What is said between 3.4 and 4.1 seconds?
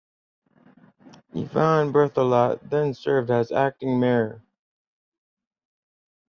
acting